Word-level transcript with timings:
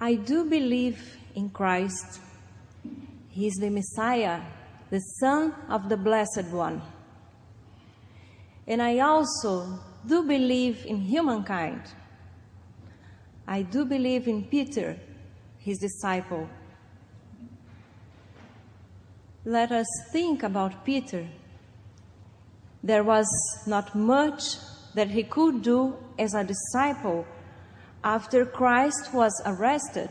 I 0.00 0.14
do 0.14 0.44
believe 0.44 1.16
in 1.34 1.48
Christ. 1.48 2.20
He 3.30 3.46
is 3.46 3.54
the 3.54 3.70
Messiah, 3.70 4.42
the 4.90 5.00
Son 5.00 5.54
of 5.70 5.88
the 5.88 5.96
Blessed 5.96 6.48
One. 6.50 6.82
And 8.66 8.82
I 8.82 8.98
also 8.98 9.78
do 10.06 10.22
believe 10.22 10.84
in 10.84 11.00
humankind. 11.00 11.82
I 13.48 13.62
do 13.62 13.86
believe 13.86 14.28
in 14.28 14.44
Peter, 14.44 14.98
his 15.58 15.78
disciple. 15.78 16.46
Let 19.46 19.72
us 19.72 19.86
think 20.12 20.42
about 20.42 20.84
Peter. 20.84 21.26
There 22.82 23.04
was 23.04 23.26
not 23.66 23.94
much 23.94 24.42
that 24.94 25.10
he 25.10 25.22
could 25.22 25.62
do 25.62 25.96
as 26.18 26.34
a 26.34 26.44
disciple 26.44 27.26
after 28.06 28.46
Christ 28.46 29.12
was 29.12 29.32
arrested. 29.44 30.08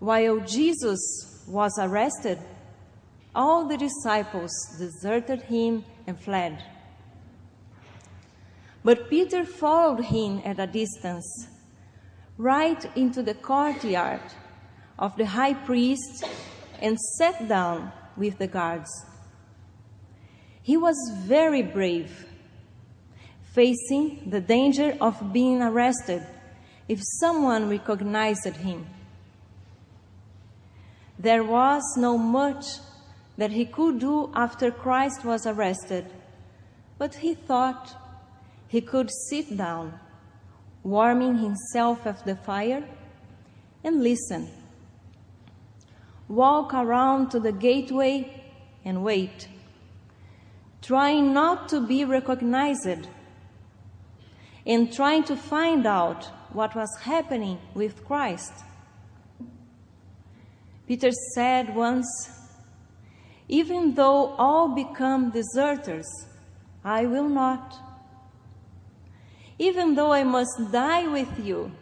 While 0.00 0.40
Jesus 0.40 1.00
was 1.46 1.78
arrested, 1.80 2.40
all 3.36 3.68
the 3.68 3.76
disciples 3.76 4.50
deserted 4.80 5.42
him 5.42 5.84
and 6.08 6.18
fled. 6.18 6.60
But 8.82 9.08
Peter 9.08 9.44
followed 9.44 10.06
him 10.06 10.42
at 10.44 10.58
a 10.58 10.66
distance, 10.66 11.46
right 12.36 12.84
into 12.96 13.22
the 13.22 13.34
courtyard 13.34 14.26
of 14.98 15.16
the 15.16 15.26
high 15.26 15.54
priest, 15.54 16.24
and 16.80 16.98
sat 17.16 17.46
down 17.46 17.92
with 18.16 18.38
the 18.38 18.48
guards. 18.48 18.90
He 20.62 20.76
was 20.76 20.96
very 21.26 21.62
brave, 21.62 22.26
facing 23.58 24.30
the 24.30 24.40
danger 24.40 24.96
of 25.00 25.32
being 25.32 25.60
arrested 25.60 26.24
if 26.86 27.00
someone 27.02 27.68
recognized 27.68 28.54
him. 28.68 28.86
There 31.18 31.42
was 31.42 31.82
no 31.96 32.16
much 32.16 32.64
that 33.36 33.50
he 33.50 33.66
could 33.66 33.98
do 33.98 34.30
after 34.32 34.70
Christ 34.70 35.24
was 35.24 35.44
arrested, 35.44 36.06
but 36.98 37.16
he 37.16 37.34
thought 37.34 37.96
he 38.68 38.80
could 38.80 39.10
sit 39.28 39.56
down, 39.56 39.98
warming 40.84 41.38
himself 41.38 42.06
at 42.06 42.24
the 42.24 42.36
fire, 42.36 42.84
and 43.82 44.04
listen. 44.04 44.48
Walk 46.28 46.74
around 46.74 47.30
to 47.30 47.40
the 47.40 47.56
gateway 47.68 48.14
and 48.84 49.02
wait, 49.02 49.48
trying 50.80 51.32
not 51.32 51.68
to 51.70 51.80
be 51.84 52.04
recognized, 52.04 53.08
and 54.68 54.92
trying 54.92 55.24
to 55.24 55.34
find 55.34 55.86
out 55.86 56.26
what 56.52 56.76
was 56.76 56.94
happening 57.00 57.58
with 57.74 58.04
Christ. 58.04 58.52
Peter 60.86 61.10
said 61.34 61.74
once, 61.74 62.06
Even 63.48 63.94
though 63.94 64.34
all 64.36 64.68
become 64.68 65.30
deserters, 65.30 66.06
I 66.84 67.06
will 67.06 67.28
not. 67.28 67.76
Even 69.58 69.94
though 69.94 70.12
I 70.12 70.22
must 70.22 70.70
die 70.70 71.08
with 71.08 71.44
you, 71.44 71.72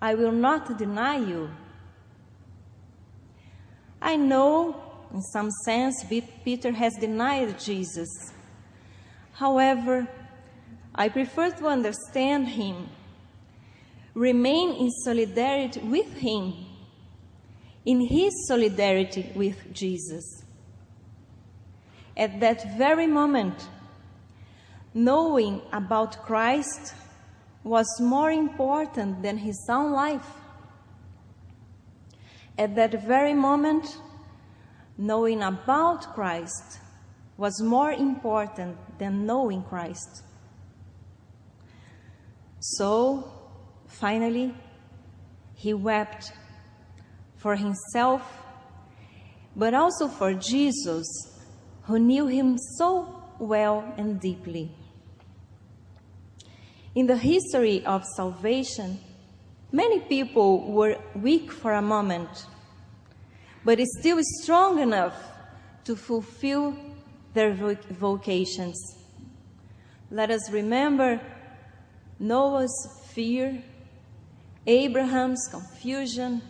I 0.00 0.14
will 0.14 0.32
not 0.32 0.78
deny 0.78 1.16
you. 1.16 1.50
I 4.00 4.16
know, 4.16 4.80
in 5.12 5.22
some 5.22 5.50
sense, 5.64 6.04
Peter 6.44 6.72
has 6.72 6.94
denied 6.94 7.58
Jesus. 7.58 8.08
However, 9.32 10.08
I 10.98 11.10
prefer 11.10 11.50
to 11.50 11.66
understand 11.66 12.48
him, 12.48 12.88
remain 14.14 14.72
in 14.72 14.90
solidarity 14.90 15.80
with 15.80 16.10
him, 16.14 16.54
in 17.84 18.00
his 18.00 18.32
solidarity 18.48 19.30
with 19.34 19.74
Jesus. 19.74 20.42
At 22.16 22.40
that 22.40 22.78
very 22.78 23.06
moment, 23.06 23.68
knowing 24.94 25.60
about 25.70 26.22
Christ 26.24 26.94
was 27.62 27.86
more 28.00 28.30
important 28.30 29.22
than 29.22 29.36
his 29.36 29.66
own 29.68 29.92
life. 29.92 30.26
At 32.56 32.74
that 32.76 33.04
very 33.04 33.34
moment, 33.34 33.98
knowing 34.96 35.42
about 35.42 36.14
Christ 36.14 36.80
was 37.36 37.60
more 37.60 37.92
important 37.92 38.78
than 38.98 39.26
knowing 39.26 39.62
Christ. 39.62 40.22
So, 42.68 43.30
finally, 43.86 44.52
he 45.54 45.72
wept 45.72 46.32
for 47.36 47.54
himself, 47.54 48.42
but 49.54 49.72
also 49.72 50.08
for 50.08 50.34
Jesus, 50.34 51.06
who 51.82 52.00
knew 52.00 52.26
him 52.26 52.58
so 52.58 53.22
well 53.38 53.94
and 53.96 54.20
deeply. 54.20 54.72
In 56.96 57.06
the 57.06 57.16
history 57.16 57.86
of 57.86 58.04
salvation, 58.16 58.98
many 59.70 60.00
people 60.00 60.72
were 60.72 60.96
weak 61.14 61.52
for 61.52 61.72
a 61.72 61.82
moment, 61.82 62.46
but 63.64 63.78
still 64.00 64.18
strong 64.42 64.80
enough 64.80 65.14
to 65.84 65.94
fulfill 65.94 66.76
their 67.32 67.54
vocations. 67.54 68.76
Let 70.10 70.32
us 70.32 70.50
remember 70.50 71.20
Noah's 72.18 72.74
fear, 73.12 73.62
Abraham's 74.66 75.48
confusion, 75.50 76.42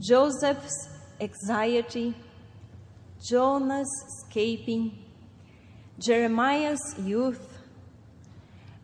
Joseph's 0.00 0.88
anxiety, 1.20 2.14
Jonah's 3.28 3.90
escaping, 4.08 4.98
Jeremiah's 5.98 6.94
youth, 6.98 7.58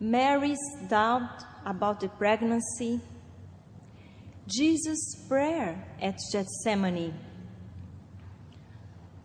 Mary's 0.00 0.58
doubt 0.88 1.44
about 1.64 2.00
the 2.00 2.08
pregnancy, 2.08 3.00
Jesus' 4.46 5.26
prayer 5.28 5.84
at 6.00 6.18
Gethsemane. 6.32 7.14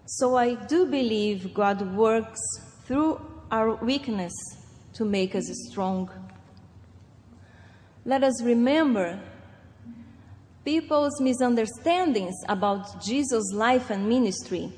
So 0.05 0.37
I 0.37 0.55
do 0.55 0.85
believe 0.85 1.53
God 1.53 1.95
works 1.95 2.39
through 2.85 3.19
our 3.51 3.75
weakness 3.83 4.33
to 4.93 5.03
make 5.03 5.35
us 5.35 5.49
strong. 5.69 6.09
Let 8.07 8.23
us 8.23 8.41
remember 8.41 9.19
people's 10.63 11.19
misunderstandings 11.19 12.35
about 12.47 13.03
Jesus' 13.03 13.51
life 13.51 13.89
and 13.89 14.07
ministry. 14.07 14.71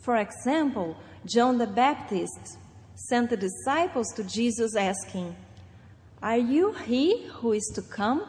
For 0.00 0.16
example, 0.16 0.96
John 1.24 1.58
the 1.58 1.68
Baptist 1.68 2.58
sent 2.96 3.30
the 3.30 3.36
disciples 3.36 4.12
to 4.16 4.24
Jesus 4.24 4.74
asking, 4.74 5.36
Are 6.20 6.38
you 6.38 6.72
he 6.72 7.28
who 7.34 7.52
is 7.52 7.70
to 7.76 7.82
come, 7.82 8.26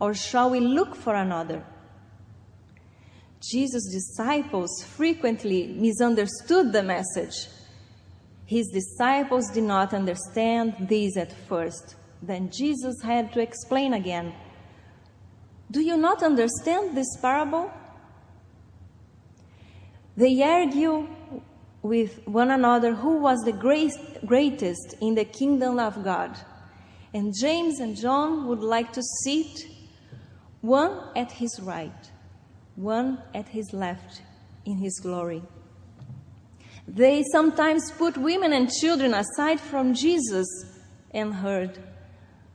or 0.00 0.14
shall 0.14 0.48
we 0.48 0.60
look 0.60 0.96
for 0.96 1.14
another? 1.14 1.62
Jesus' 3.52 3.92
disciples 3.92 4.82
frequently 4.82 5.66
misunderstood 5.66 6.72
the 6.72 6.82
message. 6.82 7.48
His 8.46 8.68
disciples 8.68 9.50
did 9.50 9.64
not 9.64 9.92
understand 9.92 10.88
this 10.88 11.18
at 11.18 11.34
first. 11.46 11.96
Then 12.26 12.50
Jesus 12.50 13.02
had 13.02 13.32
to 13.34 13.40
explain 13.40 13.92
again 13.92 14.32
Do 15.70 15.80
you 15.80 15.96
not 15.96 16.22
understand 16.22 16.96
this 16.96 17.16
parable? 17.20 17.70
They 20.16 20.42
argue 20.42 21.08
with 21.82 22.26
one 22.26 22.50
another 22.50 22.94
who 22.94 23.18
was 23.18 23.40
the 23.44 23.52
great, 23.52 23.92
greatest 24.24 24.94
in 25.02 25.14
the 25.14 25.24
kingdom 25.24 25.78
of 25.78 26.02
God. 26.02 26.38
And 27.12 27.34
James 27.38 27.80
and 27.80 27.96
John 27.96 28.46
would 28.46 28.60
like 28.60 28.92
to 28.94 29.02
sit 29.24 29.66
one 30.60 30.98
at 31.14 31.30
his 31.32 31.60
right, 31.60 32.10
one 32.76 33.22
at 33.34 33.48
his 33.48 33.72
left 33.72 34.22
in 34.64 34.78
his 34.78 34.98
glory. 35.00 35.42
They 36.88 37.22
sometimes 37.32 37.90
put 37.92 38.16
women 38.16 38.52
and 38.52 38.70
children 38.70 39.12
aside 39.12 39.60
from 39.60 39.94
Jesus 39.94 40.46
and 41.10 41.34
heard, 41.34 41.78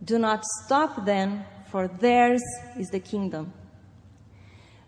Do 0.04 0.18
not 0.18 0.44
stop 0.66 1.06
then, 1.06 1.46
for 1.70 1.88
theirs 1.88 2.42
is 2.78 2.88
the 2.90 3.00
kingdom. 3.00 3.54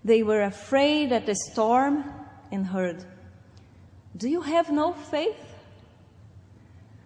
They 0.04 0.24
were 0.24 0.42
afraid 0.42 1.12
at 1.12 1.26
the 1.26 1.36
storm 1.36 2.04
and 2.52 2.66
heard, 2.66 3.06
do 4.18 4.30
you 4.30 4.42
have 4.42 4.70
no 4.72 4.94
faith? 4.94 5.40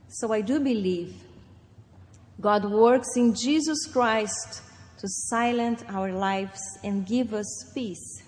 So 0.07 0.33
I 0.33 0.41
do 0.41 0.59
believe 0.59 1.13
God 2.39 2.65
works 2.65 3.15
in 3.15 3.35
Jesus 3.35 3.85
Christ 3.91 4.61
to 4.97 5.07
silence 5.07 5.83
our 5.89 6.11
lives 6.11 6.61
and 6.83 7.05
give 7.05 7.33
us 7.33 7.71
peace. 7.73 8.23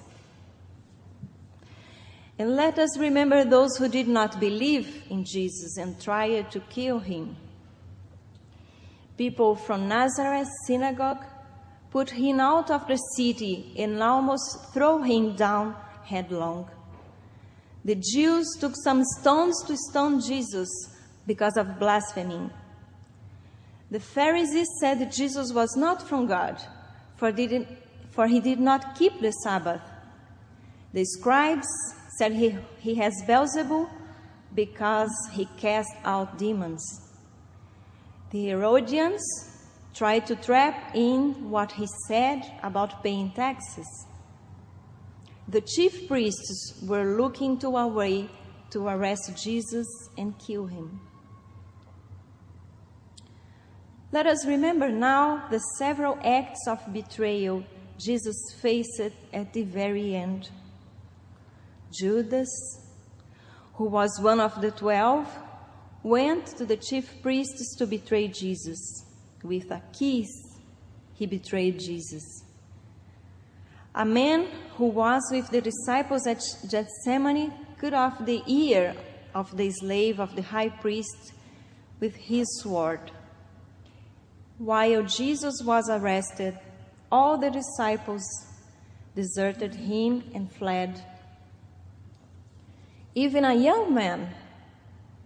And 2.38 2.56
let 2.56 2.78
us 2.78 2.98
remember 3.00 3.44
those 3.46 3.78
who 3.78 3.88
did 3.88 4.08
not 4.08 4.40
believe 4.40 5.04
in 5.10 5.24
Jesus 5.26 5.78
and 5.78 6.00
tried 6.00 6.52
to 6.52 6.60
kill 6.60 7.00
him. 7.00 7.36
People 9.18 9.56
from 9.56 9.88
Nazareth 9.88 10.48
synagogue 10.66 11.26
put 11.90 12.12
him 12.12 12.40
out 12.40 12.70
of 12.70 12.88
the 12.88 12.98
city, 13.16 13.74
and 13.78 14.02
almost 14.04 14.74
throw 14.74 15.02
him 15.02 15.36
down 15.36 15.76
headlong. 16.04 16.70
The 17.84 17.96
Jews 17.96 18.46
took 18.60 18.74
some 18.84 19.04
stones 19.20 19.64
to 19.64 19.78
stone 19.78 20.22
Jesus 20.22 20.70
because 21.26 21.58
of 21.58 21.80
blasphemy. 21.80 22.50
The 23.90 24.00
Pharisees 24.00 24.68
said 24.82 25.12
Jesus 25.12 25.54
was 25.54 25.76
not 25.78 26.08
from 26.08 26.28
God, 26.28 26.62
for, 27.16 27.32
for 28.12 28.28
he 28.28 28.40
did 28.42 28.60
not 28.60 28.96
keep 28.98 29.22
the 29.22 29.32
Sabbath. 29.32 29.82
The 30.94 31.06
scribes 31.06 31.68
said 32.18 32.34
he, 32.34 32.58
he 32.80 32.96
has 32.96 33.14
Beelzebub 33.26 33.88
because 34.54 35.12
he 35.32 35.46
cast 35.58 35.92
out 36.04 36.38
demons. 36.38 37.07
The 38.32 38.48
Herodians 38.48 39.24
tried 39.94 40.28
to 40.28 40.36
trap 40.36 40.96
in 40.96 41.50
what 41.50 41.72
he 41.72 41.88
said 42.08 42.42
about 42.62 43.02
paying 43.02 43.32
taxes. 43.32 43.88
The 45.48 45.62
chief 45.62 46.08
priests 46.08 46.84
were 46.86 47.16
looking 47.18 47.58
to 47.60 47.70
a 47.78 47.88
way 47.88 48.30
to 48.72 48.88
arrest 48.88 49.32
Jesus 49.42 49.88
and 50.18 50.38
kill 50.38 50.68
him. 50.68 51.00
Let 54.12 54.28
us 54.28 54.46
remember 54.46 54.90
now 54.90 55.48
the 55.50 55.60
several 55.78 56.18
acts 56.24 56.68
of 56.68 56.80
betrayal 56.92 57.64
Jesus 57.98 58.36
faced 58.62 59.02
at 59.34 59.54
the 59.54 59.64
very 59.64 60.16
end. 60.16 60.50
Judas, 61.92 62.50
who 63.76 63.86
was 63.86 64.20
one 64.22 64.40
of 64.40 64.60
the 64.62 64.72
twelve, 64.72 65.28
went 66.08 66.48
to 66.58 66.66
the 66.66 66.78
chief 66.78 67.22
priests 67.22 67.76
to 67.78 67.86
betray 67.86 68.28
Jesus. 68.28 69.06
With 69.44 69.70
a 69.72 69.82
kiss, 69.98 70.30
he 71.14 71.26
betrayed 71.26 71.80
Jesus. 71.80 72.44
A 73.94 74.06
man 74.06 74.48
who 74.76 74.86
was 74.86 75.24
with 75.32 75.50
the 75.50 75.62
disciples 75.62 76.26
at 76.28 76.42
Gethsemane 76.70 77.52
cut 77.80 77.94
off 77.94 78.26
the 78.26 78.42
ear 78.48 78.96
of 79.34 79.56
the 79.58 79.70
slave 79.72 80.20
of 80.20 80.36
the 80.36 80.42
high 80.42 80.70
priest 80.70 81.34
with 82.00 82.16
his 82.16 82.46
sword. 82.62 83.12
While 84.58 85.04
Jesus 85.04 85.62
was 85.64 85.90
arrested, 85.90 86.58
all 87.12 87.38
the 87.38 87.52
disciples 87.52 88.24
deserted 89.16 89.76
him 89.76 90.24
and 90.34 90.52
fled. 90.52 91.04
Even 93.16 93.46
a 93.46 93.56
young 93.56 93.94
man, 93.94 94.34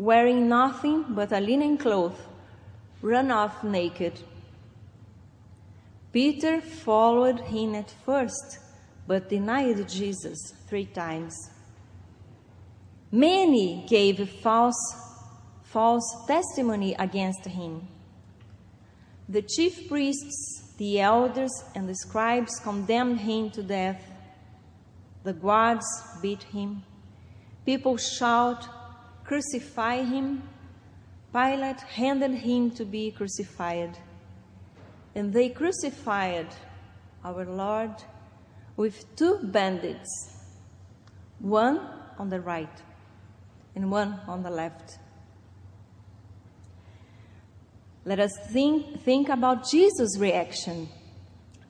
wearing 0.02 0.50
nothing 0.50 1.06
but 1.10 1.32
a 1.32 1.40
linen 1.40 1.78
cloth, 1.78 2.28
ran 3.04 3.30
off 3.30 3.64
naked. 3.64 4.20
Peter 6.12 6.60
followed 6.60 7.40
him 7.42 7.76
at 7.76 7.92
first, 8.04 8.58
but 9.06 9.30
denied 9.30 9.88
Jesus 9.88 10.40
three 10.68 10.88
times. 10.88 11.36
Many 13.12 13.86
gave 13.88 14.28
false, 14.42 14.82
false 15.66 16.26
testimony 16.26 16.96
against 16.96 17.46
him. 17.46 17.88
The 19.30 19.44
chief 19.44 19.88
priests, 19.88 20.74
the 20.80 21.00
elders, 21.00 21.54
and 21.76 21.88
the 21.88 21.96
scribes 21.96 22.60
condemned 22.60 23.20
him 23.20 23.52
to 23.52 23.62
death. 23.62 24.02
The 25.24 25.34
guards 25.34 25.86
beat 26.24 26.42
him. 26.42 26.82
People 27.68 27.98
shout, 27.98 28.68
Crucify 29.32 30.04
him. 30.04 30.44
Pilate 31.32 31.80
handed 31.80 32.34
him 32.34 32.70
to 32.72 32.84
be 32.84 33.12
crucified. 33.12 33.98
And 35.16 35.32
they 35.32 35.48
crucified 35.48 36.48
our 37.24 37.46
Lord 37.46 37.92
with 38.76 39.06
two 39.16 39.40
bandits, 39.42 40.10
one 41.40 41.80
on 42.20 42.28
the 42.28 42.42
right 42.42 42.82
and 43.74 43.90
one 43.90 44.20
on 44.28 44.44
the 44.44 44.50
left. 44.50 44.98
Let 48.04 48.20
us 48.20 48.38
think, 48.52 49.02
think 49.04 49.30
about 49.30 49.66
Jesus' 49.72 50.18
reaction. 50.20 50.90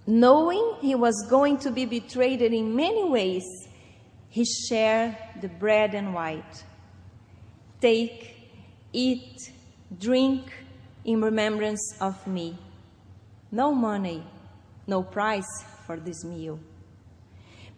Knowing 0.08 0.78
he 0.82 0.96
was 0.96 1.28
going 1.30 1.60
to 1.60 1.70
be 1.70 1.86
betrayed 1.86 2.42
in 2.42 2.76
many 2.76 3.08
ways, 3.08 3.46
he 4.30 4.46
shared 4.46 5.16
the 5.42 5.48
bread 5.48 5.94
and 5.94 6.16
wine. 6.16 6.44
Take, 7.82 8.36
eat, 8.94 9.52
drink 10.00 10.54
in 11.04 11.20
remembrance 11.20 11.96
of 12.00 12.26
me. 12.28 12.58
No 13.52 13.74
money, 13.74 14.24
no 14.86 15.02
price 15.02 15.66
for 15.88 15.98
this 15.98 16.24
meal. 16.24 16.60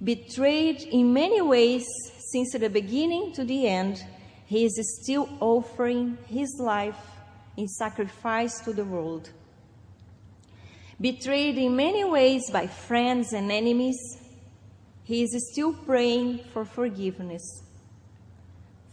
Betrayed 0.04 0.82
in 0.82 1.14
many 1.14 1.42
ways 1.42 1.86
since 2.32 2.52
the 2.52 2.70
beginning 2.70 3.32
to 3.36 3.46
the 3.46 3.68
end, 3.68 4.04
he 4.46 4.66
is 4.66 5.00
still 5.02 5.30
offering 5.40 6.18
his 6.28 6.60
life 6.60 7.00
in 7.56 7.68
sacrifice 7.68 8.60
to 8.60 8.74
the 8.74 8.84
world. 8.84 9.30
Betrayed 11.00 11.58
in 11.58 11.76
many 11.76 12.04
ways 12.04 12.50
by 12.52 12.68
friends 12.68 13.34
and 13.34 13.52
enemies, 13.52 13.98
he 15.04 15.24
is 15.24 15.52
still 15.52 15.74
praying 15.74 16.40
for 16.52 16.66
forgiveness. 16.66 17.64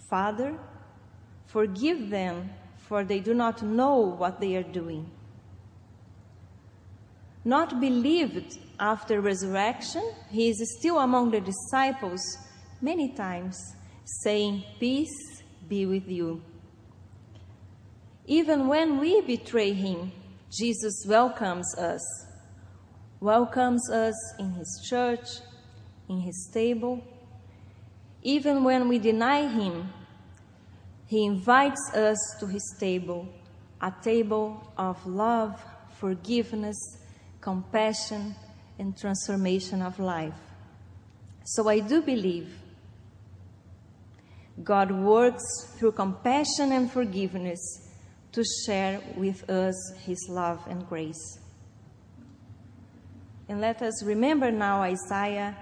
Father, 0.09 0.59
forgive 1.53 2.11
them, 2.11 2.51
for 2.77 3.05
they 3.05 3.21
do 3.21 3.35
not 3.35 3.63
know 3.63 3.97
what 3.99 4.41
they 4.41 4.57
are 4.57 4.63
doing. 4.63 5.11
Not 7.45 7.81
believed 7.81 8.59
after 8.79 9.21
resurrection, 9.21 10.03
he 10.31 10.51
is 10.51 10.77
still 10.79 10.99
among 10.99 11.31
the 11.31 11.41
disciples 11.41 12.21
many 12.81 13.13
times, 13.15 13.59
saying, 14.05 14.65
Peace 14.79 15.43
be 15.69 15.87
with 15.87 16.09
you. 16.09 16.43
Even 18.27 18.69
when 18.69 18.99
we 18.99 19.21
betray 19.23 19.73
him, 19.73 20.13
Jesus 20.51 21.05
welcomes 21.07 21.77
us. 21.79 22.03
Welcomes 23.21 23.91
us 23.91 24.15
in 24.39 24.53
his 24.53 24.87
church, 24.89 25.29
in 26.09 26.21
his 26.21 26.51
table. 26.53 27.03
Even 28.23 28.65
when 28.65 28.89
we 28.89 28.99
deny 28.99 29.47
him, 29.49 29.93
he 31.11 31.25
invites 31.27 31.93
us 31.93 32.19
to 32.39 32.47
his 32.47 32.63
table, 32.79 33.27
a 33.81 33.93
table 34.01 34.73
of 34.79 35.05
love, 35.05 35.61
forgiveness, 35.99 36.77
compassion, 37.41 38.37
and 38.79 38.97
transformation 38.97 39.83
of 39.83 39.99
life. 39.99 40.41
So 41.43 41.69
I 41.69 41.81
do 41.81 42.01
believe 42.01 42.57
God 44.63 44.93
works 44.93 45.43
through 45.77 45.93
compassion 45.93 46.71
and 46.71 46.89
forgiveness 46.89 47.59
to 48.31 48.45
share 48.65 49.01
with 49.17 49.51
us 49.51 49.75
his 50.05 50.29
love 50.31 50.65
and 50.69 50.89
grace. 50.89 51.41
And 53.49 53.61
let 53.61 53.83
us 53.83 54.05
remember 54.05 54.53
now 54.53 54.83
Isaiah 54.83 55.57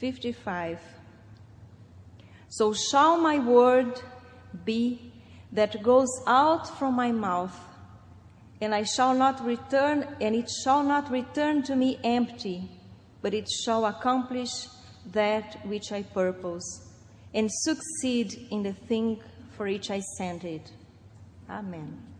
55. 0.00 0.95
So 2.56 2.72
shall 2.72 3.18
my 3.18 3.38
word 3.38 4.00
be 4.64 5.12
that 5.52 5.82
goes 5.82 6.08
out 6.26 6.78
from 6.78 6.94
my 6.94 7.12
mouth, 7.12 7.54
and 8.62 8.74
I 8.74 8.84
shall 8.84 9.12
not 9.14 9.44
return, 9.44 10.08
and 10.22 10.34
it 10.34 10.48
shall 10.64 10.82
not 10.82 11.10
return 11.10 11.62
to 11.64 11.76
me 11.76 11.98
empty, 12.02 12.70
but 13.20 13.34
it 13.34 13.46
shall 13.62 13.84
accomplish 13.84 14.68
that 15.12 15.66
which 15.66 15.92
I 15.92 16.02
purpose, 16.02 16.64
and 17.34 17.50
succeed 17.52 18.32
in 18.50 18.62
the 18.62 18.72
thing 18.72 19.20
for 19.54 19.66
which 19.66 19.90
I 19.90 20.00
sent 20.16 20.44
it. 20.44 20.72
Amém. 21.50 22.15